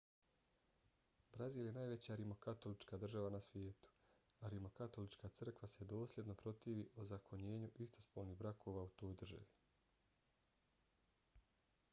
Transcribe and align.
brazil 1.33 1.67
je 1.67 1.73
najveća 1.75 2.15
rimokatolička 2.21 2.97
država 3.03 3.29
na 3.35 3.41
svijetu 3.49 3.91
a 4.39 4.49
rimokatolička 4.55 5.31
crkva 5.41 5.71
se 5.75 5.89
dosljedno 5.93 6.37
protivi 6.45 6.87
ozakonjenju 7.05 7.71
istopolnih 7.87 8.37
brakova 8.43 8.83
u 8.83 8.89
toj 9.03 9.15
državi 9.25 9.49